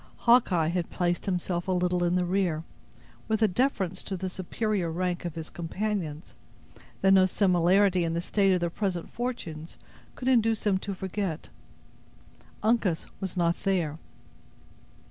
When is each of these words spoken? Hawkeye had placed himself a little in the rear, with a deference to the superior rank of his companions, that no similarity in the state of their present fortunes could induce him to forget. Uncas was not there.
Hawkeye 0.25 0.69
had 0.69 0.89
placed 0.89 1.27
himself 1.27 1.67
a 1.67 1.71
little 1.71 2.03
in 2.03 2.15
the 2.15 2.25
rear, 2.25 2.63
with 3.27 3.43
a 3.43 3.47
deference 3.47 4.01
to 4.05 4.17
the 4.17 4.29
superior 4.29 4.89
rank 4.91 5.25
of 5.25 5.35
his 5.35 5.51
companions, 5.51 6.33
that 7.01 7.13
no 7.13 7.27
similarity 7.27 8.03
in 8.03 8.15
the 8.15 8.19
state 8.21 8.51
of 8.51 8.61
their 8.61 8.71
present 8.71 9.11
fortunes 9.11 9.77
could 10.15 10.27
induce 10.27 10.65
him 10.65 10.79
to 10.79 10.95
forget. 10.95 11.49
Uncas 12.63 13.05
was 13.19 13.37
not 13.37 13.57
there. 13.61 13.99